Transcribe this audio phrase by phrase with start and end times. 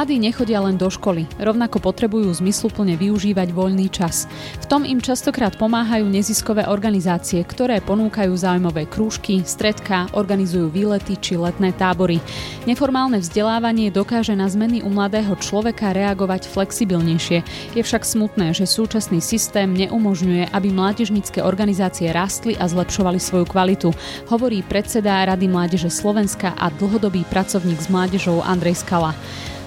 [0.00, 4.24] Mladí nechodia len do školy, rovnako potrebujú zmysluplne využívať voľný čas.
[4.56, 11.36] V tom im častokrát pomáhajú neziskové organizácie, ktoré ponúkajú záujmové krúžky, stredka, organizujú výlety či
[11.36, 12.16] letné tábory.
[12.64, 17.44] Neformálne vzdelávanie dokáže na zmeny u mladého človeka reagovať flexibilnejšie.
[17.76, 23.92] Je však smutné, že súčasný systém neumožňuje, aby mládežnícke organizácie rastli a zlepšovali svoju kvalitu,
[24.32, 29.12] hovorí predseda Rady Mládeže Slovenska a dlhodobý pracovník s mládežou Andrej Skala.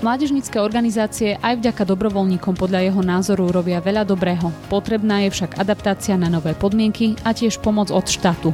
[0.04, 4.52] Mládežnícke organizácie aj vďaka dobrovoľníkom podľa jeho názoru robia veľa dobrého.
[4.68, 8.52] Potrebná je však adaptácia na nové podmienky a tiež pomoc od štátu.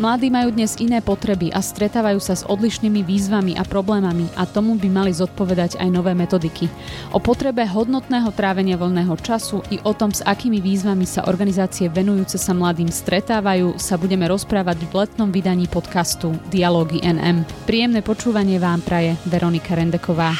[0.00, 4.80] Mladí majú dnes iné potreby a stretávajú sa s odlišnými výzvami a problémami a tomu
[4.80, 6.72] by mali zodpovedať aj nové metodiky.
[7.12, 12.40] O potrebe hodnotného trávenia voľného času i o tom, s akými výzvami sa organizácie venujúce
[12.40, 17.44] sa mladým stretávajú, sa budeme rozprávať v letnom vydaní podcastu Dialógy NM.
[17.68, 20.32] Príjemné počúvanie vám praje Veronika Rendeková.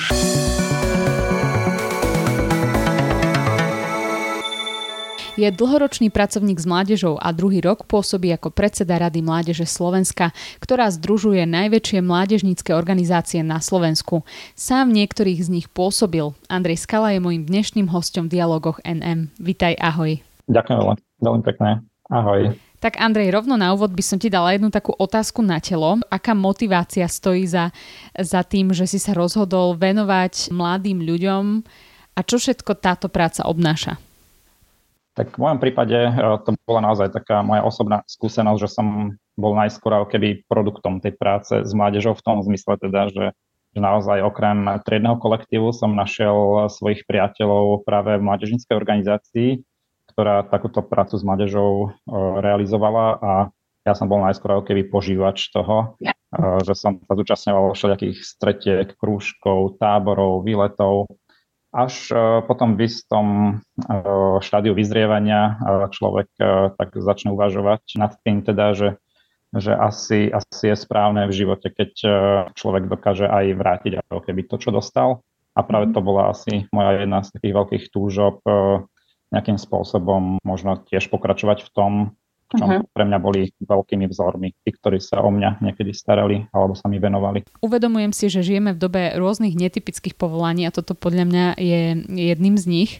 [5.36, 10.32] Je dlhoročný pracovník s mládežou a druhý rok pôsobí ako predseda Rady Mládeže Slovenska,
[10.64, 14.24] ktorá združuje najväčšie mládežnícke organizácie na Slovensku.
[14.56, 16.32] Sám niektorých z nich pôsobil.
[16.48, 19.28] Andrej Skala je môjim dnešným hostom v dialogoch NM.
[19.36, 20.16] Vitaj, ahoj.
[20.48, 21.84] Ďakujem veľmi, veľmi pekne.
[22.08, 22.56] Ahoj.
[22.80, 26.00] Tak Andrej, rovno na úvod by som ti dala jednu takú otázku na telo.
[26.08, 27.76] Aká motivácia stojí za,
[28.16, 31.44] za tým, že si sa rozhodol venovať mladým ľuďom
[32.16, 34.00] a čo všetko táto práca obnáša?
[35.16, 36.12] Tak v mojom prípade e,
[36.44, 38.86] to bola naozaj taká moja osobná skúsenosť, že som
[39.32, 43.26] bol najskôr keby produktom tej práce s mládežou v tom zmysle teda, že,
[43.72, 49.64] že naozaj okrem triedného kolektívu som našiel svojich priateľov práve v mládežníckej organizácii,
[50.12, 51.88] ktorá takúto prácu s mládežou e,
[52.44, 53.32] realizovala a
[53.88, 56.16] ja som bol najskôr keby požívač toho, e,
[56.60, 61.08] že som sa zúčastňoval všelijakých stretiek, krúžkov, táborov, výletov
[61.76, 62.16] až e,
[62.48, 63.52] potom v istom e,
[64.40, 66.32] štádiu vyzrievania e, človek
[66.80, 68.88] tak začne uvažovať nad tým teda, že,
[69.52, 71.92] že asi, asi je správne v živote, keď
[72.56, 75.20] človek dokáže aj vrátiť ako keby to, čo dostal.
[75.56, 78.44] A práve to bola asi moja jedna z takých veľkých túžob
[79.32, 81.92] nejakým spôsobom možno tiež pokračovať v tom,
[82.46, 82.86] v čom uh-huh.
[82.94, 87.02] pre mňa boli veľkými vzormi, tí, ktorí sa o mňa niekedy starali alebo sa mi
[87.02, 87.42] venovali.
[87.58, 92.54] Uvedomujem si, že žijeme v dobe rôznych netypických povolaní a toto podľa mňa je jedným
[92.54, 92.90] z nich.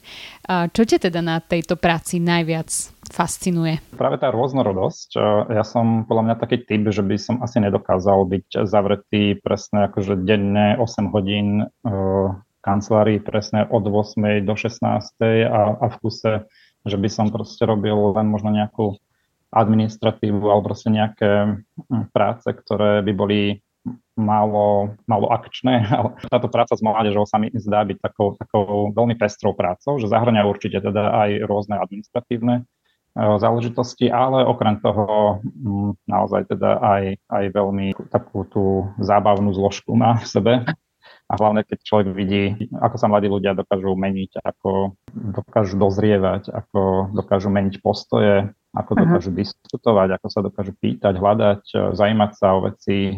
[0.47, 2.71] Čo ťa teda na tejto práci najviac
[3.07, 3.79] fascinuje?
[3.95, 5.15] Práve tá rôznorodosť.
[5.55, 10.27] Ja som podľa mňa taký typ, že by som asi nedokázal byť zavretý presne akože
[10.27, 11.71] denne 8 hodín
[12.67, 14.83] kancelárii presne od 8 do 16
[15.47, 16.33] a, a v kuse,
[16.83, 18.99] že by som proste robil len možno nejakú
[19.56, 23.41] administratívu alebo proste nejaké hm, práce, ktoré by boli
[24.19, 25.87] málo, málo akčné.
[25.97, 30.11] Ale táto práca s mládežou sa mi zdá byť takou, takou veľmi pestrou prácou, že
[30.12, 32.62] zahrania určite teda aj rôzne administratívne e,
[33.16, 37.03] záležitosti, ale okrem toho hm, naozaj teda aj,
[37.33, 40.55] aj veľmi takú tú zábavnú zložku má v sebe.
[41.27, 47.11] A hlavne, keď človek vidí, ako sa mladí ľudia dokážu meniť, ako dokážu dozrievať, ako
[47.19, 49.41] dokážu meniť postoje, ako dokážu uh-huh.
[49.41, 53.17] diskutovať, ako sa dokážu pýtať, hľadať, e, zajímať sa o veci,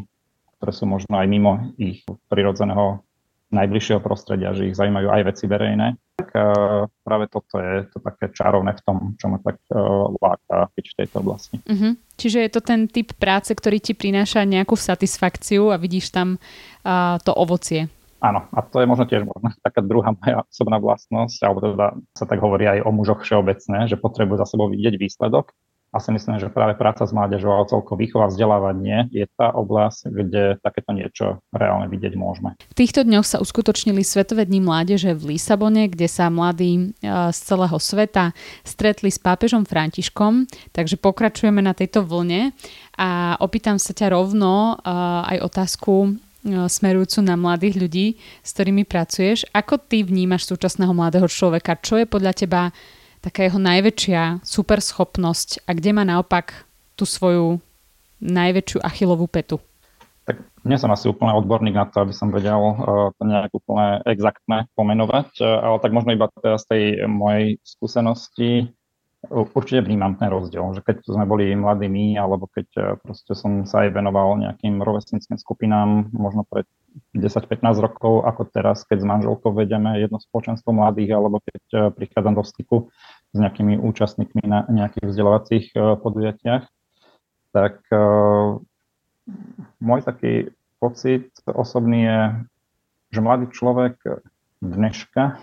[0.58, 3.02] ktoré sú možno aj mimo ich prirodzeného
[3.48, 5.96] najbližšieho prostredia, že ich zaujímajú aj veci verejné.
[6.20, 10.68] Tak uh, práve toto je to také čarovné v tom, čo ma tak uh, láka
[10.76, 11.56] v tejto oblasti.
[11.64, 11.96] Uh-huh.
[12.20, 17.16] Čiže je to ten typ práce, ktorý ti prináša nejakú satisfakciu a vidíš tam uh,
[17.24, 17.88] to ovocie.
[18.18, 21.86] Áno, a to je možno tiež možno taká druhá moja osobná vlastnosť, alebo teda
[22.18, 25.54] sa tak hovorí aj o mužoch všeobecne, že potrebujú za sebou vidieť výsledok.
[25.88, 30.12] A si myslím, že práve práca s mládežou a celkovo výchova vzdelávanie je tá oblasť,
[30.12, 32.60] kde takéto niečo reálne vidieť môžeme.
[32.60, 37.38] V týchto dňoch sa uskutočnili Svetové dni mládeže v Lisabone, kde sa mladí e, z
[37.40, 38.36] celého sveta
[38.68, 40.44] stretli s pápežom Františkom,
[40.76, 42.52] takže pokračujeme na tejto vlne
[43.00, 44.92] a opýtam sa ťa rovno e,
[45.24, 48.06] aj otázku, smerujúcu na mladých ľudí,
[48.42, 49.46] s ktorými pracuješ.
[49.50, 51.78] Ako ty vnímaš súčasného mladého človeka?
[51.80, 52.62] Čo je podľa teba
[53.18, 56.64] taká jeho najväčšia superschopnosť a kde má naopak
[56.94, 57.58] tú svoju
[58.22, 59.58] najväčšiu achilovú petu?
[60.26, 64.04] Tak nie som asi úplne odborník na to, aby som vedel uh, to nejak úplne
[64.04, 68.68] exaktné pomenovať, uh, ale tak možno iba teraz z tej mojej skúsenosti
[69.26, 73.66] určite vnímam ten rozdiel, že keď sme boli mladí my, alebo keď e, proste som
[73.66, 76.70] sa aj venoval nejakým rovesnickým skupinám, možno pred
[77.18, 82.34] 10-15 rokov, ako teraz, keď s manželkou vedeme jedno spoločenstvo mladých, alebo keď e, prichádzam
[82.38, 82.76] do styku
[83.34, 86.64] s nejakými účastníkmi na nejakých vzdelávacích e, podujatiach,
[87.48, 87.80] tak
[89.80, 92.20] môj taký pocit osobný je,
[93.16, 93.96] že mladý človek
[94.60, 95.40] dneška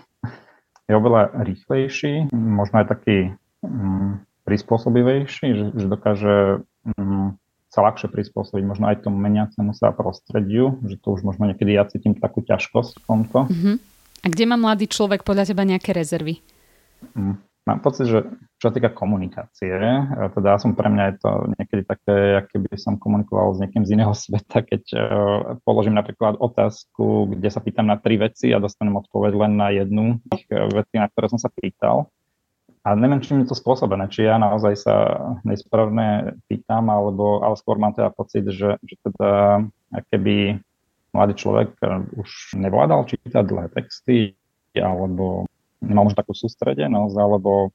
[0.86, 3.34] je oveľa rýchlejší, možno aj taký
[4.46, 6.62] prispôsobivejší, že, že dokáže
[6.96, 7.34] um,
[7.66, 11.84] sa ľahšie prispôsobiť možno aj tomu meniacemu sa prostrediu, že to už možno niekedy ja
[11.84, 13.38] cítim takú ťažkosť v tomto.
[13.50, 13.76] Uh-huh.
[14.22, 16.40] A kde má mladý človek podľa teba nejaké rezervy?
[17.12, 18.22] Um, mám pocit, že
[18.56, 19.68] čo sa týka komunikácie,
[20.32, 21.30] teda ja som pre mňa je to
[21.60, 25.02] niekedy také, ako keby som komunikoval s niekým z iného sveta, keď uh,
[25.66, 30.22] položím napríklad otázku, kde sa pýtam na tri veci a dostanem odpoveď len na jednu
[30.32, 32.08] tých uh, vecí, na ktoré som sa pýtal.
[32.86, 34.94] A neviem, čím je to spôsobené, či ja naozaj sa
[35.42, 39.66] nesprávne pýtam, alebo, ale skôr mám teda pocit, že, že teda
[40.14, 40.62] keby
[41.10, 41.74] mladý človek
[42.14, 44.38] už nevládal čítať dlhé texty,
[44.78, 45.50] alebo
[45.82, 47.74] nemal možno takú sústredenosť, alebo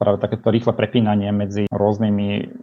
[0.00, 2.56] práve takéto rýchle prepínanie medzi rôznymi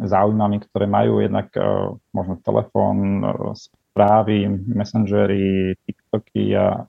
[0.00, 3.52] záujmami, ktoré majú jednak uh, možno telefón, uh,
[3.92, 6.88] správy, messengery, TikToky a,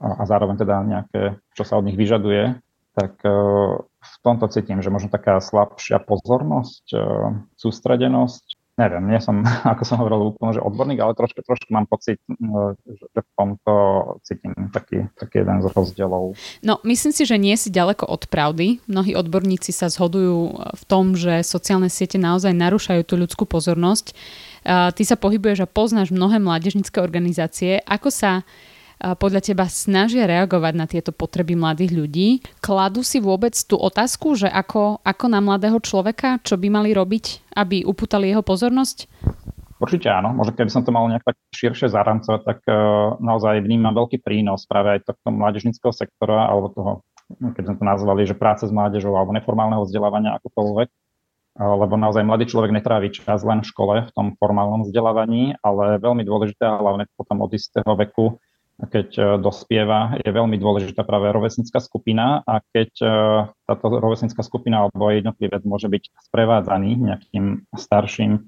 [0.00, 2.56] a zároveň teda nejaké, čo sa od nich vyžaduje,
[3.00, 3.32] tak e,
[3.80, 7.04] v tomto cítim, že možno taká slabšia pozornosť, e,
[7.56, 8.60] sústredenosť.
[8.76, 9.40] Neviem, nie som,
[9.72, 13.74] ako som hovoril, úplne, že odborník, ale trošku, trošku mám pocit, e, že v tomto
[14.20, 16.36] cítim taký, taký jeden z rozdielov.
[16.60, 18.84] No, myslím si, že nie si ďaleko od pravdy.
[18.84, 24.12] Mnohí odborníci sa zhodujú v tom, že sociálne siete naozaj narúšajú tú ľudskú pozornosť.
[24.68, 27.80] Ty sa pohybuješ a poznáš mnohé mládežnické organizácie.
[27.88, 28.44] Ako sa
[29.00, 32.28] podľa teba snažia reagovať na tieto potreby mladých ľudí?
[32.60, 37.56] Kladú si vôbec tú otázku, že ako, ako na mladého človeka, čo by mali robiť,
[37.56, 39.08] aby upútali jeho pozornosť?
[39.80, 40.36] Určite áno.
[40.36, 44.68] Možno keby som to mal nejak tak širšie zaramcovať, tak uh, naozaj vnímam veľký prínos
[44.68, 46.92] práve aj tohto mládežnického sektora alebo toho,
[47.56, 50.88] keď sme to nazvali, že práce s mládežou alebo neformálneho vzdelávania akokoľvek.
[51.56, 55.96] Uh, lebo naozaj mladý človek netrávi čas len v škole, v tom formálnom vzdelávaní, ale
[55.96, 58.36] veľmi dôležité, hlavne potom od istého veku,
[58.88, 63.06] keď e, dospieva, je veľmi dôležitá práve rovesnická skupina a keď e,
[63.68, 68.40] táto rovesnická skupina alebo jednotlivec môže byť sprevádzaný nejakým starším,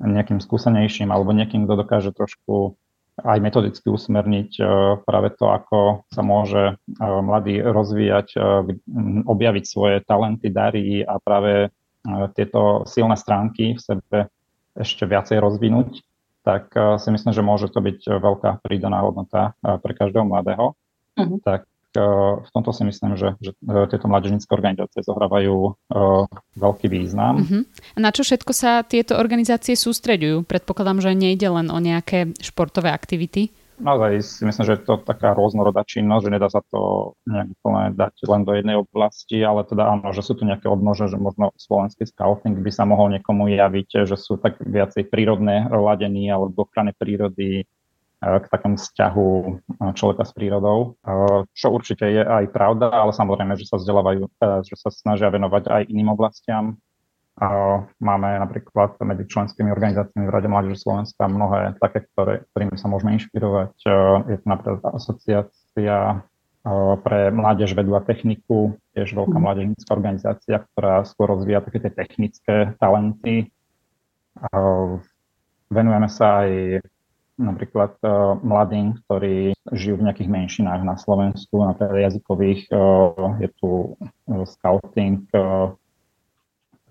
[0.00, 2.80] nejakým skúsenejším alebo niekým, kto dokáže trošku
[3.14, 4.62] aj metodicky usmerniť e,
[5.04, 8.38] práve to, ako sa môže mladý rozvíjať,
[9.28, 11.68] objaviť svoje talenty, dary a práve
[12.36, 14.18] tieto silné stránky v sebe
[14.76, 16.04] ešte viacej rozvinúť
[16.44, 20.28] tak eh, si myslím, že môže to byť eh, veľká prídaná hodnota eh, pre každého
[20.28, 20.76] mladého.
[21.16, 21.40] Uh-huh.
[21.42, 23.54] Tak v tomto si myslím, že, že
[23.86, 25.78] tieto mládežnícke organizácie zohrávajú
[26.58, 27.38] veľký význam.
[27.38, 27.62] Uh-huh.
[27.94, 30.42] A na čo všetko sa tieto organizácie sústreďujú?
[30.42, 35.34] Predpokladám, že nejde len o nejaké športové aktivity naozaj si myslím, že je to taká
[35.34, 39.90] rôznorodá činnosť, že nedá sa to nejak úplne dať len do jednej oblasti, ale teda
[39.90, 44.06] áno, že sú tu nejaké odnože, že možno slovenský scouting by sa mohol niekomu javiť,
[44.06, 47.64] že sú tak viacej prírodné ladení alebo ochrany prírody e,
[48.20, 49.50] k takému vzťahu e,
[49.98, 54.30] človeka s prírodou, e, čo určite je aj pravda, ale samozrejme, že sa vzdelávajú,
[54.64, 56.78] že sa snažia venovať aj iným oblastiam,
[57.98, 63.18] Máme napríklad medzi členskými organizáciami v Rade Mládeže Slovenska mnohé také, ktoré, ktorými sa môžeme
[63.18, 63.74] inšpirovať.
[64.30, 66.22] Je to napríklad asociácia
[67.04, 69.44] pre mládež, vedu a techniku, tiež veľká mhm.
[69.44, 73.50] mládežnícka organizácia, ktorá skôr rozvíja také tie technické talenty.
[75.68, 76.80] Venujeme sa aj
[77.34, 77.98] napríklad
[78.46, 82.70] mladým, ktorí žijú v nejakých menšinách na Slovensku, napríklad jazykových.
[83.42, 83.98] Je tu
[84.46, 85.26] scouting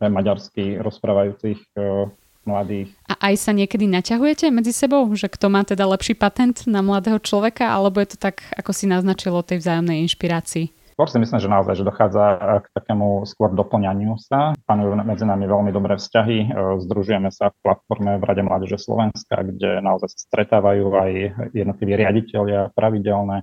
[0.09, 2.09] maďarsky rozprávajúcich uh,
[2.43, 2.91] mladých.
[3.07, 7.19] A aj sa niekedy naťahujete medzi sebou, že kto má teda lepší patent na mladého
[7.19, 10.83] človeka, alebo je to tak, ako si naznačilo, tej vzájomnej inšpirácii?
[10.93, 14.53] Skôr si myslím, že naozaj, že dochádza k takému skôr doplňaniu sa.
[14.69, 16.37] Panujú medzi nami veľmi dobré vzťahy.
[16.45, 16.47] E,
[16.85, 21.11] združujeme sa v platforme v Rade Mládeže Slovenska, kde naozaj sa stretávajú aj
[21.57, 23.41] jednotliví riaditeľia pravidelné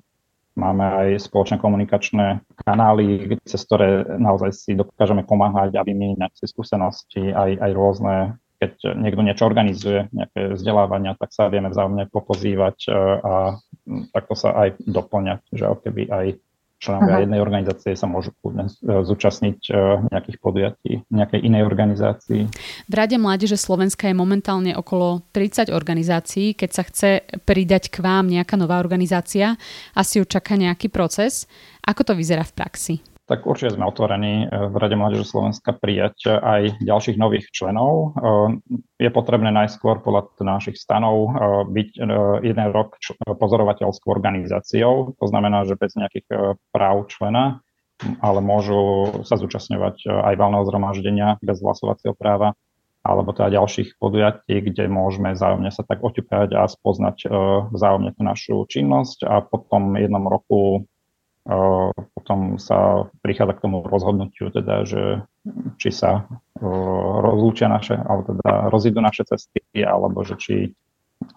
[0.61, 7.33] Máme aj spoločné komunikačné kanály, cez ktoré naozaj si dokážeme pomáhať a vymieňať si skúsenosti,
[7.33, 8.14] aj, aj rôzne.
[8.61, 12.90] Keď niekto niečo organizuje, nejaké vzdelávania, tak sa vieme vzájomne popozývať e,
[13.25, 13.35] a
[14.12, 16.26] takto sa aj doplňať, že keby aj
[16.80, 18.72] členovia jednej organizácie sa môžu e,
[19.04, 19.72] zúčastniť e,
[20.08, 22.42] nejakých podujatí nejakej inej organizácii.
[22.88, 26.56] V Rade Mládeže Slovenska je momentálne okolo 30 organizácií.
[26.56, 27.10] Keď sa chce
[27.44, 29.60] pridať k vám nejaká nová organizácia,
[29.92, 31.44] asi ju čaká nejaký proces.
[31.84, 32.94] Ako to vyzerá v praxi?
[33.30, 38.18] Tak určite sme otvorení eh, v Rade Mládeže Slovenska prijať aj ďalších nových členov.
[38.18, 38.58] Eh,
[38.99, 41.32] je potrebné najskôr podľa našich stanov eh,
[41.70, 41.90] byť
[42.42, 47.60] jeden rok pozorovateľskou organizáciou, to znamená, že bez nejakých práv člena,
[48.25, 52.56] ale môžu sa zúčastňovať aj valného zhromaždenia bez hlasovacieho práva
[53.00, 57.28] alebo teda ďalších podujatí, kde môžeme vzájomne sa tak oťukať a spoznať
[57.72, 60.88] vzájomne tú našu činnosť a potom jednom roku
[62.14, 65.26] potom sa prichádza k tomu rozhodnutiu, teda, že
[65.83, 70.57] či sa uh, rozlúčia naše, alebo teda rozídu naše cesty, alebo že či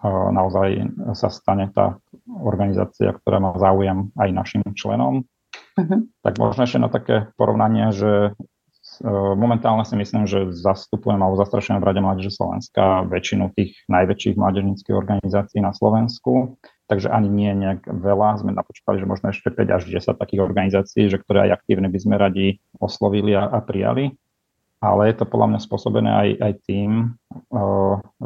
[0.08, 2.00] naozaj sa stane tá
[2.40, 5.28] organizácia, ktorá má záujem aj našim členom.
[5.76, 6.08] Uh-huh.
[6.24, 8.32] Tak možno ešte na také porovnanie, že
[9.02, 14.38] E, momentálne si myslím, že zastupujem alebo zastrašujem v Rade Mládeže Slovenska väčšinu tých najväčších
[14.38, 18.40] mládežnických organizácií na Slovensku, takže ani nie nejak veľa.
[18.40, 21.98] Sme napočítali, že možno ešte 5 až 10 takých organizácií, že ktoré aj aktívne by
[22.00, 24.12] sme radi oslovili a, a prijali.
[24.84, 26.90] Ale je to podľa mňa spôsobené aj, aj tým,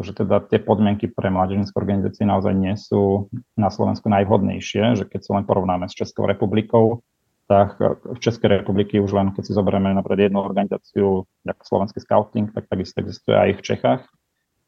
[0.03, 5.21] že teda tie podmienky pre mládežnické organizácie naozaj nie sú na Slovensku najvhodnejšie, že keď
[5.23, 7.07] sa len porovnáme s Českou republikou,
[7.47, 12.51] tak v Českej republiky už len keď si zoberieme napríklad jednu organizáciu, ako Slovenský scouting,
[12.51, 14.03] tak takisto existuje aj v Čechách.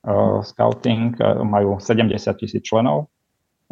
[0.01, 3.11] Uh, scouting majú 70 tisíc členov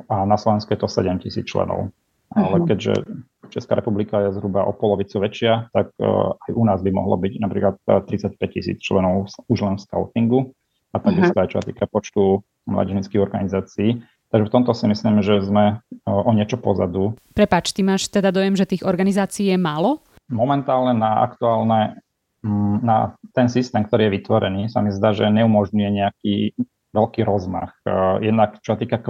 [0.07, 1.91] a na Slovensku je to 7 tisíc členov.
[2.29, 2.67] Ale mhm.
[2.69, 2.95] keďže
[3.49, 7.41] Česká republika je zhruba o polovicu väčšia, tak uh, aj u nás by mohlo byť
[7.41, 10.41] napríklad 35 tisíc členov už len v scoutingu
[10.93, 11.45] a takisto uh-huh.
[11.45, 14.05] aj čo sa týka počtu mladžinických organizácií.
[14.29, 17.17] Takže v tomto si myslím, že sme o niečo pozadu.
[17.33, 20.05] Prepač, ty máš teda dojem, že tých organizácií je málo?
[20.29, 22.05] Momentálne na aktuálne,
[22.45, 26.35] mm, na ten systém, ktorý je vytvorený, sa mi zdá, že neumožňuje nejaký
[26.93, 27.77] veľký rozmach.
[28.25, 29.01] Jednak čo sa týka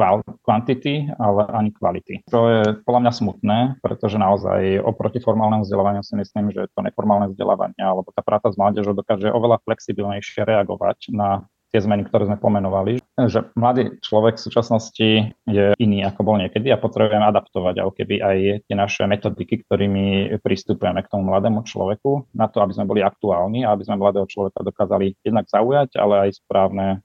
[0.43, 2.27] kvantity, ale ani kvality.
[2.31, 7.31] To je podľa mňa smutné, pretože naozaj oproti formálnemu vzdelávaniu si myslím, že to neformálne
[7.31, 12.41] vzdelávanie alebo tá práca s mládežou dokáže oveľa flexibilnejšie reagovať na tie zmeny, ktoré sme
[12.41, 12.97] pomenovali,
[13.29, 15.09] že mladý človek v súčasnosti
[15.45, 20.33] je iný, ako bol niekedy a potrebujeme adaptovať ako keby aj tie naše metodiky, ktorými
[20.41, 24.25] pristupujeme k tomu mladému človeku, na to, aby sme boli aktuálni a aby sme mladého
[24.25, 26.99] človeka dokázali jednak zaujať, ale aj správne e,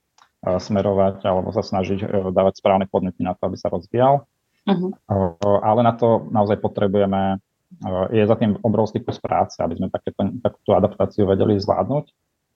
[0.44, 4.28] smerovať alebo sa snažiť e, dávať správne podnety na to, aby sa rozvíjal.
[4.64, 4.96] Uh-huh.
[5.60, 7.36] Ale na to naozaj potrebujeme,
[8.16, 12.06] je za tým obrovský kus práce, aby sme takéto, takúto adaptáciu vedeli zvládnuť.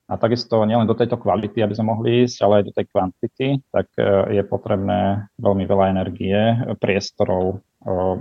[0.08, 3.48] A takisto nielen do tejto kvality, aby sme mohli ísť, ale aj do tej kvantity,
[3.76, 6.40] tak e, je potrebné veľmi veľa energie,
[6.80, 7.56] priestorov e,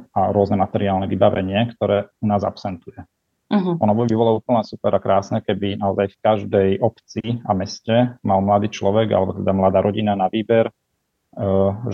[0.03, 2.99] a rôzne materiálne vybavenie, ktoré u nás absentuje.
[3.47, 3.79] Uh-huh.
[3.79, 8.43] Ono by bolo úplne super a krásne, keby naozaj v každej obci a meste mal
[8.43, 10.73] mladý človek alebo teda mladá rodina na výber, e,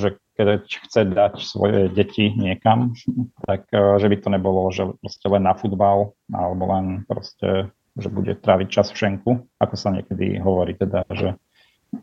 [0.01, 2.97] že keď chce dať svoje deti niekam,
[3.45, 8.33] tak že by to nebolo, že proste len na futbal alebo len proste že bude
[8.41, 9.31] tráviť čas v šenku,
[9.61, 11.37] ako sa niekedy hovorí teda, že,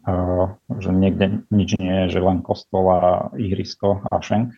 [0.06, 4.54] uh, že niekde nič nie je, že len kostol a ihrisko a šenk.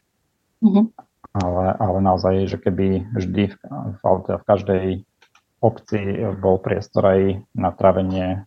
[0.59, 0.85] Mm-hmm.
[1.31, 3.55] Ale, ale naozaj, že keby vždy v,
[3.95, 4.01] v,
[4.35, 4.85] v každej
[5.63, 5.99] obci
[6.41, 7.21] bol priestor aj
[7.55, 8.43] na trávenie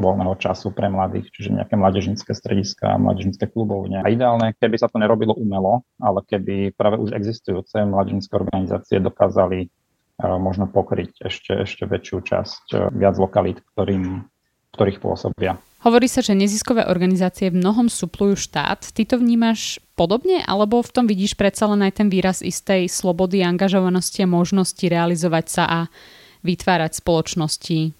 [0.00, 4.00] voľného času pre mladých, čiže nejaké mladežnické strediska, mladežnické klubovne.
[4.00, 9.68] A ideálne, keby sa to nerobilo umelo, ale keby práve už existujúce mladežnické organizácie dokázali
[10.22, 14.22] možno pokryť ešte, ešte väčšiu časť, e, viac lokalít, ktorým,
[14.76, 15.58] ktorých pôsobia.
[15.82, 18.94] Hovorí sa, že neziskové organizácie v mnohom suplujú štát.
[18.94, 23.42] Ty to vnímaš podobne, alebo v tom vidíš predsa len aj ten výraz istej slobody,
[23.42, 25.78] angažovanosti a možnosti realizovať sa a
[26.46, 27.90] vytvárať spoločnosti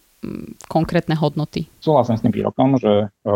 [0.70, 1.66] konkrétne hodnoty?
[1.82, 3.30] Súhlasím s tým výrokom, že e,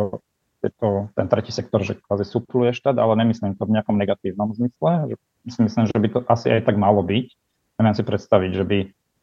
[0.63, 4.55] je to ten tretí sektor, že kvázi supluje štát, ale nemyslím to v nejakom negatívnom
[4.55, 5.19] zmysle.
[5.43, 7.35] Myslím, že by to asi aj tak malo byť
[7.77, 8.79] Neviem si predstaviť, že by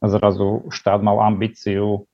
[0.06, 2.06] zrazu štát mal ambíciu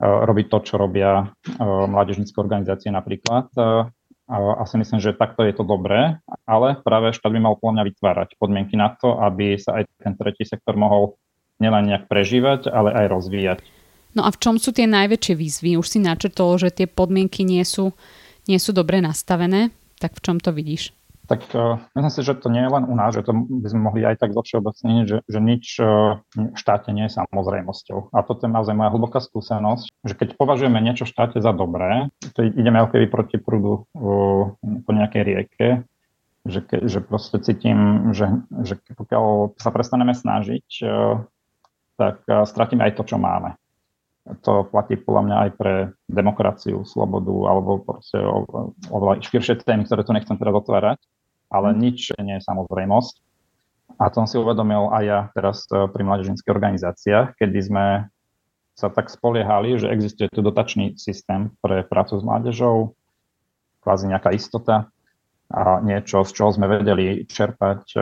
[0.00, 3.48] robiť to, čo robia e, mládežnícke organizácie napríklad.
[3.56, 3.88] E,
[4.26, 6.18] a si myslím, že takto je to dobré,
[6.50, 10.18] ale práve štát by mal podľa mňa vytvárať podmienky na to, aby sa aj ten
[10.18, 11.14] tretí sektor mohol
[11.62, 13.58] nielen nejak prežívať, ale aj rozvíjať.
[14.18, 15.70] No a v čom sú tie najväčšie výzvy?
[15.78, 17.94] Už si načrtol, že tie podmienky nie sú,
[18.50, 19.70] nie sú dobre nastavené.
[20.02, 20.95] Tak v čom to vidíš?
[21.26, 23.82] Tak uh, myslím si, že to nie je len u nás, že to by sme
[23.82, 28.14] mohli aj tak zovšeobecniť, že, že nič uh, v štáte nie je samozrejmosťou.
[28.14, 32.14] A toto je naozaj moja hlboká skúsenosť, že keď považujeme niečo v štáte za dobré,
[32.38, 34.54] to ideme ako keby proti prúdu uh,
[34.86, 35.68] po nejakej rieke,
[36.46, 38.30] že, ke, že proste cítim, že,
[38.62, 41.26] že pokiaľ sa prestaneme snažiť, uh,
[41.98, 43.58] tak uh, stratíme aj to, čo máme.
[44.42, 45.74] To platí podľa mňa aj pre
[46.10, 48.18] demokraciu, slobodu alebo proste
[48.90, 50.98] oveľa širšie témy, ktoré tu nechcem teraz otvárať
[51.50, 51.78] ale mhm.
[51.78, 53.14] nič nie je samozrejmosť.
[53.96, 57.84] A to som si uvedomil aj ja teraz e, pri mládežnických organizáciách, kedy sme
[58.76, 62.92] sa tak spoliehali, že existuje tu dotačný systém pre prácu s mládežou,
[63.80, 64.92] kvázi nejaká istota
[65.46, 67.98] a niečo, z čoho sme vedeli čerpať e,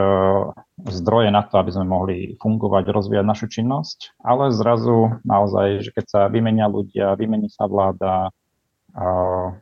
[0.88, 6.04] zdroje na to, aby sme mohli fungovať, rozvíjať našu činnosť, ale zrazu naozaj, že keď
[6.08, 8.32] sa vymenia ľudia, vymení sa vláda,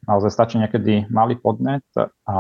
[0.05, 1.85] naozaj stačí niekedy malý podnet
[2.29, 2.37] a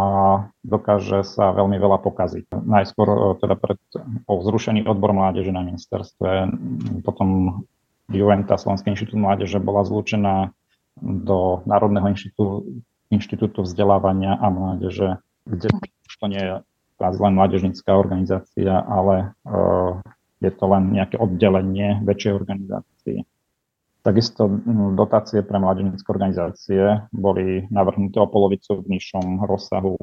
[0.60, 2.52] dokáže sa veľmi veľa pokaziť.
[2.52, 3.80] Najskôr e, teda pred,
[4.28, 6.52] po zrušení odbor mládeže na ministerstve,
[7.00, 7.60] potom
[8.12, 10.52] Juventa, Slovenský inštitút mládeže bola zlúčená
[11.00, 15.16] do Národného inštitútu, inštitútu vzdelávania a mládeže,
[15.48, 15.68] kde
[16.20, 16.54] to nie je
[17.02, 19.98] len mládežnická organizácia, ale uh,
[20.38, 23.26] je to len nejaké oddelenie väčšej organizácie.
[24.02, 29.94] Takisto mm, dotácie pre mládežnické organizácie boli navrhnuté o polovicu v nižšom rozsahu.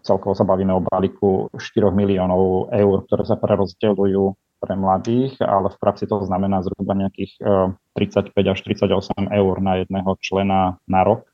[0.00, 4.24] Celkovo sa bavíme o balíku 4 miliónov eur, ktoré sa prerozdeľujú
[4.60, 7.36] pre mladých, ale v praxi to znamená zhruba nejakých
[7.96, 8.88] 35 e, až 38
[9.28, 11.28] eur na jedného člena na rok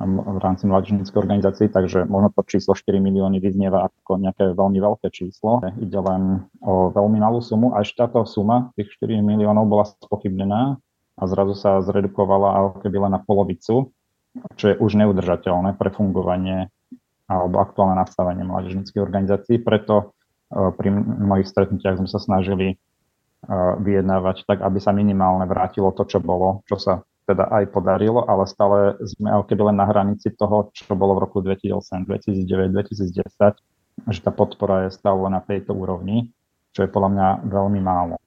[0.00, 5.12] v rámci mládežníckej organizácie, takže možno to číslo 4 milióny vyznieva ako nejaké veľmi veľké
[5.12, 5.60] číslo.
[5.76, 10.80] Ide len o veľmi malú sumu a ešte táto suma, tých 4 miliónov, bola spochybnená
[11.20, 13.92] a zrazu sa zredukovala ako keby len na polovicu,
[14.56, 16.72] čo je už neudržateľné pre fungovanie
[17.30, 19.62] alebo aktuálne nastavenie mládežníckej organizácií.
[19.62, 20.16] Preto
[20.50, 22.76] e, pri mnohých stretnutiach sme sa snažili e,
[23.84, 28.42] vyjednávať tak, aby sa minimálne vrátilo to, čo bolo, čo sa teda aj podarilo, ale
[28.50, 34.10] stále sme ako keby len na hranici toho, čo bolo v roku 2008, 2009, 2010,
[34.10, 36.34] že tá podpora je stále na tejto úrovni,
[36.74, 38.18] čo je podľa mňa veľmi málo.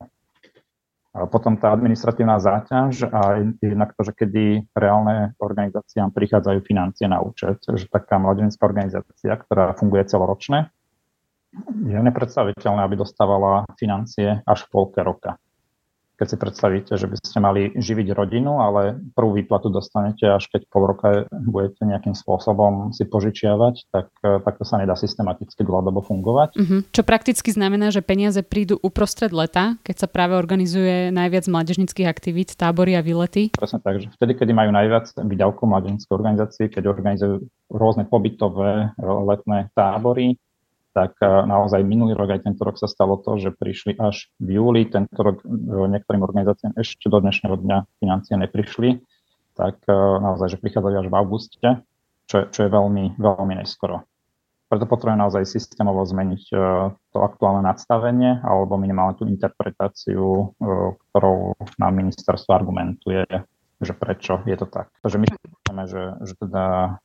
[1.13, 7.61] Potom tá administratívna záťaž a jednak to, že kedy reálne organizáciám prichádzajú financie na účet,
[7.69, 10.73] že taká mladenická organizácia, ktorá funguje celoročne,
[11.69, 15.37] je nepredstaviteľné, aby dostávala financie až v polke roka
[16.23, 20.71] keď si predstavíte, že by ste mali živiť rodinu, ale prvú výplatu dostanete až keď
[20.71, 26.55] pol roka budete nejakým spôsobom si požičiavať, tak takto sa nedá systematicky dlhodobo fungovať.
[26.55, 26.79] Uh-huh.
[26.95, 32.55] Čo prakticky znamená, že peniaze prídu uprostred leta, keď sa práve organizuje najviac mládežnických aktivít,
[32.55, 33.51] tábory a výlety?
[33.51, 39.67] Presne tak, že vtedy, kedy majú najviac výdavkov mládežnické organizácie, keď organizujú rôzne pobytové letné
[39.75, 40.39] tábory,
[40.93, 44.61] tak e, naozaj minulý rok aj tento rok sa stalo to, že prišli až v
[44.61, 45.45] júli, tento rok e,
[45.89, 49.01] niektorým organizáciám ešte do dnešného dňa financie neprišli,
[49.57, 51.69] tak e, naozaj, že prichádzajú až v auguste,
[52.29, 54.05] čo, čo je veľmi, veľmi neskoro.
[54.69, 56.49] Preto potrebujeme naozaj systémovo zmeniť
[57.13, 63.21] to aktuálne nadstavenie alebo minimálne tú interpretáciu, ktorou nám ministerstvo argumentuje,
[63.77, 64.89] že prečo je to tak.
[65.05, 66.97] Takže my myslíme, že, že teda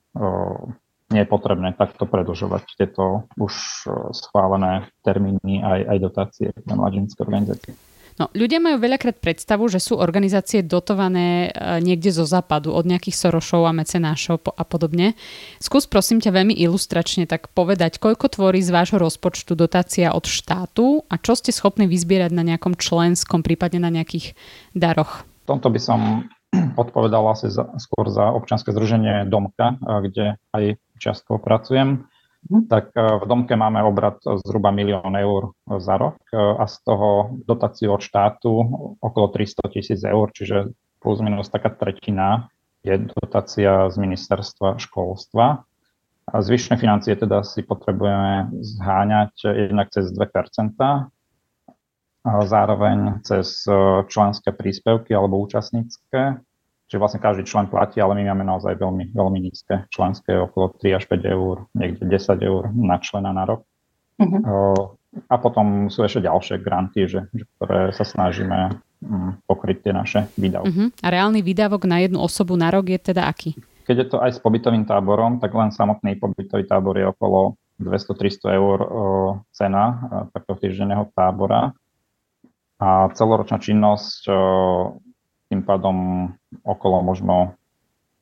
[1.19, 7.19] nie je potrebné takto predlžovať tieto už e, schválené termíny aj, aj dotácie na mladženské
[7.27, 7.75] organizácie.
[8.19, 13.15] No, ľudia majú veľakrát predstavu, že sú organizácie dotované e, niekde zo západu, od nejakých
[13.15, 15.19] Sorošov a mecenášov a podobne.
[15.59, 21.03] Skús prosím ťa veľmi ilustračne tak povedať, koľko tvorí z vášho rozpočtu dotácia od štátu
[21.11, 24.35] a čo ste schopní vyzbierať na nejakom členskom, prípadne na nejakých
[24.75, 25.27] daroch.
[25.47, 31.37] V tomto by som odpovedal asi za, skôr za občanské združenie Domka, kde aj často
[31.37, 32.09] pracujem,
[32.49, 32.71] mhm.
[32.71, 37.95] tak e, v Domke máme obrad zhruba milión eur za rok a z toho dotáciu
[37.95, 38.51] od štátu
[38.99, 42.51] okolo 300 tisíc eur, čiže plus minus taká tretina
[42.87, 45.67] je dotácia z ministerstva školstva.
[46.29, 51.09] A zvyšné financie teda si potrebujeme zháňať jednak cez 2 a
[52.47, 56.45] zároveň cez e, členské príspevky alebo účastnícke
[56.88, 60.97] Čiže vlastne každý člen platí, ale my máme naozaj veľmi, veľmi nízke členské, okolo 3
[60.97, 63.69] až 5 eur, niekde 10 eur na člena na rok.
[64.17, 64.97] Uh-huh.
[65.29, 67.29] A potom sú ešte ďalšie granty, že,
[67.61, 70.73] ktoré sa snažíme um, pokryť tie naše výdavky.
[70.73, 70.88] Uh-huh.
[71.05, 73.53] A reálny výdavok na jednu osobu na rok je teda aký?
[73.85, 78.57] Keď je to aj s pobytovým táborom, tak len samotný pobytový tábor je okolo 200-300
[78.57, 78.79] eur
[79.53, 79.85] cena
[80.33, 81.77] takého týždenného tábora.
[82.79, 84.35] A celoročná činnosť o,
[85.51, 85.97] tým pádom
[86.62, 87.59] okolo možno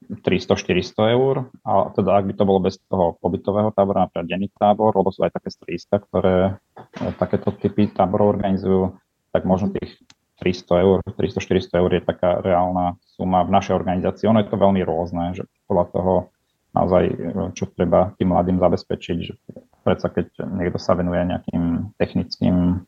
[0.08, 1.34] 300-400 eur.
[1.66, 5.26] A teda ak by to bolo bez toho pobytového tábora, napríklad denný tábor, lebo sú
[5.26, 8.94] aj také stríska, ktoré e, takéto typy táborov organizujú,
[9.34, 9.98] tak možno tých
[10.40, 14.28] 300 eur, 300-400 eur je taká reálna suma v našej organizácii.
[14.28, 16.14] Ono je to veľmi rôzne, že podľa toho
[16.76, 17.14] naozaj, e,
[17.56, 19.34] čo treba tým mladým zabezpečiť, že
[19.86, 22.82] predsa keď niekto sa venuje nejakým technickým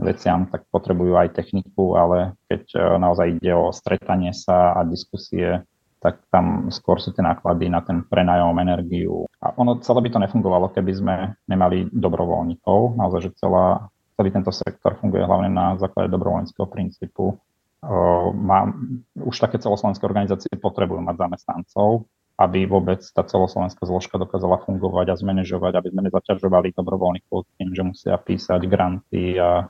[0.00, 5.60] veciam, tak potrebujú aj techniku, ale keď e, naozaj ide o stretanie sa a diskusie,
[6.00, 9.28] tak tam skôr sú tie náklady na ten prenajom, energiu.
[9.44, 12.96] A ono celé by to nefungovalo, keby sme nemali dobrovoľníkov.
[12.96, 17.34] Naozaj, že celá, celý tento sektor funguje hlavne na základe dobrovoľníckého princípu.
[18.34, 18.74] Má,
[19.22, 22.06] už také celoslovenské organizácie potrebujú mať zamestnancov,
[22.38, 27.82] aby vôbec tá celoslovenská zložka dokázala fungovať a zmanéžovať, aby sme nezaťažovali dobrovoľníkov tým, že
[27.82, 29.66] musia písať granty a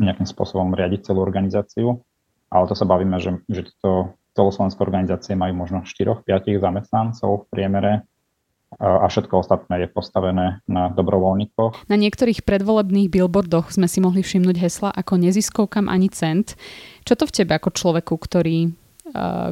[0.00, 2.00] nejakým spôsobom riadiť celú organizáciu.
[2.48, 6.24] Ale to sa bavíme, že, že to celoslovenské organizácie majú možno 4-5
[6.64, 7.92] zamestnancov v priemere
[8.76, 11.88] a všetko ostatné je postavené na dobrovoľníkoch.
[11.88, 16.52] Na niektorých predvolebných billboardoch sme si mohli všimnúť hesla ako neziskovkam ani cent.
[17.08, 18.76] Čo to v tebe ako človeku, ktorý,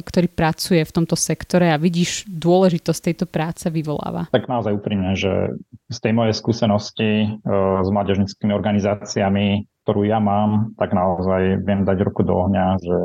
[0.03, 4.29] ktorý pracuje v tomto sektore a vidíš dôležitosť tejto práce vyvoláva?
[4.29, 5.57] Tak naozaj úprimne, že
[5.89, 7.41] z tej mojej skúsenosti
[7.81, 12.97] s mládežnickými organizáciami, ktorú ja mám, tak naozaj viem dať ruku do ohňa, že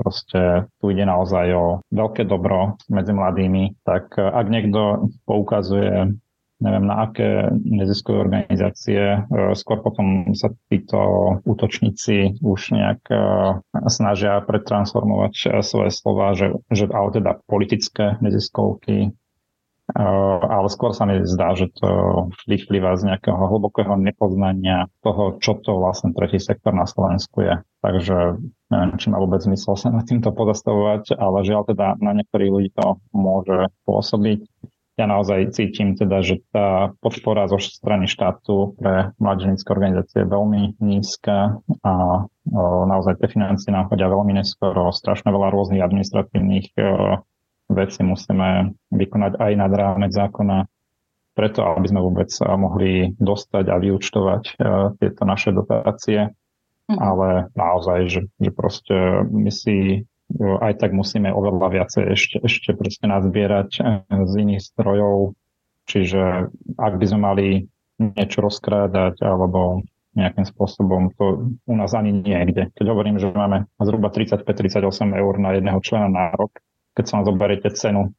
[0.00, 3.84] Proste tu ide naozaj o veľké dobro medzi mladými.
[3.84, 6.16] Tak e, ak niekto poukazuje
[6.60, 9.00] neviem na aké neziskové organizácie.
[9.00, 9.18] E,
[9.56, 11.00] skôr potom sa títo
[11.44, 13.16] útočníci už nejak e,
[13.88, 19.12] snažia pretransformovať svoje slova, že, že ale teda politické neziskovky,
[19.94, 21.88] ale skôr sa mi zdá, že to
[22.46, 27.54] vyplýva z nejakého hlbokého nepoznania toho, čo to vlastne tretí sektor na Slovensku je.
[27.82, 28.38] Takže
[28.70, 32.70] neviem, či má vôbec zmysel sa nad týmto pozastavovať, ale žiaľ teda na niektorých ľudí
[32.76, 34.40] to môže pôsobiť.
[35.00, 40.76] Ja naozaj cítim teda, že tá podpora zo strany štátu pre mladženické organizácie je veľmi
[40.76, 41.92] nízka a
[42.84, 47.16] naozaj tie financie nám chodia veľmi neskoro, strašne veľa rôznych administratívnych o,
[47.72, 50.68] veci musíme vykonať aj nad rámec zákona,
[51.32, 52.28] preto aby sme vôbec
[52.60, 54.42] mohli dostať a vyučtovať
[55.00, 56.28] tieto naše dotácie.
[56.92, 56.98] Mm.
[57.00, 60.04] Ale naozaj, že, že proste my si
[60.38, 63.82] aj tak musíme oveľa viacej ešte, ešte proste nazbierať e,
[64.26, 65.34] z iných strojov.
[65.90, 67.46] Čiže ak by sme mali
[67.98, 69.82] niečo rozkrádať alebo
[70.14, 72.70] nejakým spôsobom, to u nás ani niekde.
[72.74, 76.58] Keď hovorím, že máme zhruba 35-38 eur na jedného člena na rok,
[76.98, 78.10] keď sa zoberiete cenu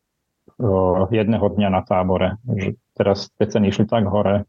[1.12, 2.40] jedného dňa na tábore.
[2.48, 4.48] Že teraz tie ceny išli tak hore,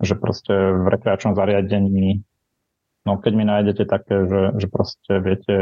[0.00, 2.24] že proste v rekreačnom zariadení,
[3.04, 5.54] no keď mi nájdete také, že, že proste viete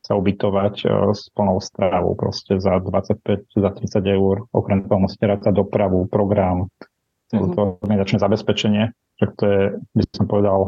[0.00, 5.24] sa ubytovať uh, s plnou stravou proste za 25, za 30 eur, okrem toho musíte
[5.28, 6.68] rád dopravu, program,
[7.30, 7.54] mm-hmm.
[7.54, 8.84] to organizačné zabezpečenie,
[9.20, 9.62] že to je,
[9.94, 10.58] by som povedal,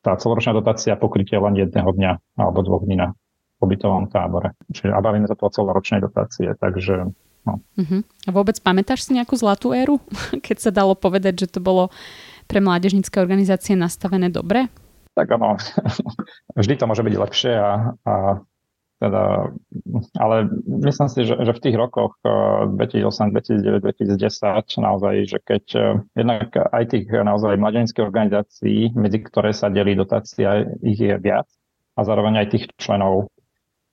[0.00, 3.12] tá celoročná dotácia pokrytie len jedného dňa alebo dvoch dní na
[3.60, 4.56] pobytovom tábore.
[4.72, 7.56] Čiže a bavíme sa tu o celoročnej dotácie, takže No.
[7.56, 8.04] Uh-huh.
[8.28, 9.96] A vôbec pamätáš si nejakú zlatú éru,
[10.46, 11.88] keď sa dalo povedať, že to bolo
[12.44, 14.68] pre mládežnické organizácie nastavené dobre?
[15.16, 15.56] Tak áno,
[16.60, 18.12] vždy to môže byť lepšie a, a
[19.00, 19.48] teda,
[20.20, 20.36] ale
[20.68, 25.84] myslím si, že, že v tých rokoch 2008, 2009, 2010 naozaj, že keď eh,
[26.20, 31.48] jednak aj tých naozaj mladenických organizácií, medzi ktoré sa delí dotácia, ich je viac
[31.96, 33.32] a zároveň aj tých členov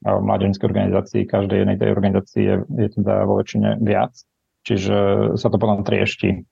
[0.05, 4.13] mládežnickej organizácii, každej jednej tej organizácii je, je teda vo väčšine viac,
[4.61, 4.97] čiže
[5.33, 6.45] sa to potom triešti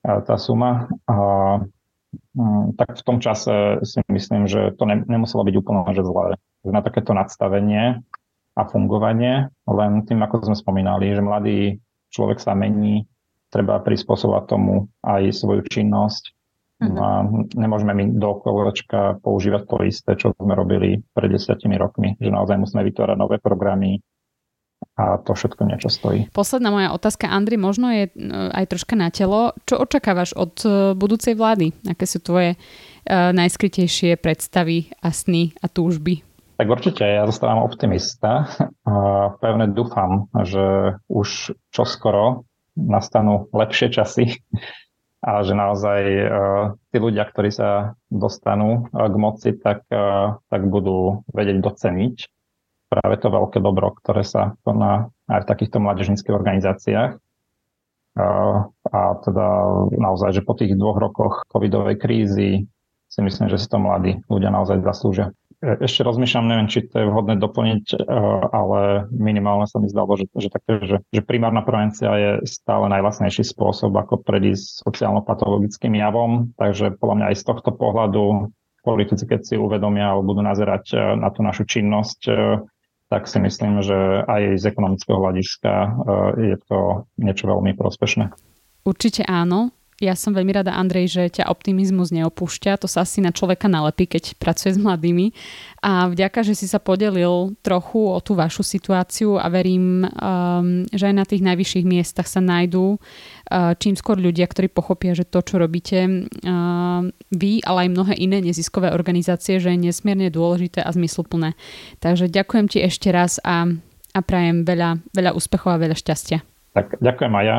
[0.00, 0.88] tá suma.
[1.04, 1.16] A,
[2.78, 6.40] tak v tom čase si myslím, že to ne, nemuselo byť úplne že zlé.
[6.64, 8.00] Na takéto nadstavenie
[8.58, 11.58] a fungovanie, len tým, ako sme spomínali, že mladý
[12.10, 13.06] človek sa mení,
[13.52, 16.38] treba prispôsobovať tomu aj svoju činnosť,
[16.78, 16.94] Uh-huh.
[16.94, 17.26] A
[17.58, 22.54] nemôžeme my do kolečka používať to isté, čo sme robili pred desiatimi rokmi, že naozaj
[22.54, 23.98] musíme vytvárať nové programy
[24.98, 26.26] a to všetko niečo stojí.
[26.34, 28.12] Posledná moja otázka, Andri, možno je e,
[28.50, 29.54] aj troška na telo.
[29.62, 31.70] Čo očakávaš od e, budúcej vlády?
[31.86, 36.26] Aké sú tvoje uh, najskrytejšie predstavy a sny a túžby?
[36.58, 38.50] Tak určite, ja zostávam optimista
[39.38, 42.42] pevne dúfam, že už čoskoro
[42.74, 44.42] nastanú lepšie časy
[45.22, 46.02] a že naozaj
[46.90, 49.86] tí ľudia, ktorí sa dostanú k moci, tak,
[50.50, 52.16] tak budú vedieť doceniť
[52.88, 57.12] práve to veľké dobro, ktoré sa koná aj v takýchto mládežnických organizáciách.
[58.88, 59.46] A teda
[59.94, 62.66] naozaj, že po tých dvoch rokoch covidovej krízy
[63.08, 65.32] si myslím, že si to mladí ľudia naozaj zaslúžia.
[65.64, 67.98] E, ešte rozmýšľam, neviem, či to je vhodné doplniť, e,
[68.52, 73.48] ale minimálne sa mi zdalo, že, že, také, že, že primárna prevencia je stále najvlastnejší
[73.48, 76.52] spôsob, ako predísť sociálno-patologickým javom.
[76.60, 78.52] Takže podľa mňa aj z tohto pohľadu
[78.84, 82.20] politici, keď si uvedomia alebo budú nazerať e, na tú našu činnosť,
[83.08, 83.96] tak si myslím, že
[84.28, 85.72] aj z ekonomického hľadiska
[86.36, 88.32] je to niečo veľmi prospešné.
[88.84, 92.78] Určite áno ja som veľmi rada, Andrej, že ťa optimizmus neopúšťa.
[92.78, 95.34] To sa asi na človeka nalepí, keď pracuje s mladými.
[95.82, 101.10] A vďaka, že si sa podelil trochu o tú vašu situáciu a verím, um, že
[101.10, 105.42] aj na tých najvyšších miestach sa nájdú uh, čím skôr ľudia, ktorí pochopia, že to,
[105.42, 107.02] čo robíte uh,
[107.34, 111.58] vy, ale aj mnohé iné neziskové organizácie, že je nesmierne dôležité a zmysluplné.
[111.98, 113.66] Takže ďakujem ti ešte raz a,
[114.14, 116.38] a prajem veľa, veľa úspechov a veľa šťastia.
[116.78, 117.58] Tak ďakujem aj ja